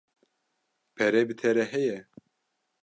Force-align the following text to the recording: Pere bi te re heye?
Pere 0.95 1.19
bi 1.27 1.33
te 1.39 1.49
re 1.55 1.65
heye? 1.71 1.97